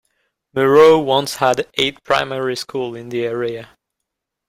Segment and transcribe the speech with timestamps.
[0.55, 3.69] Murroe once had eight primary schools in the area.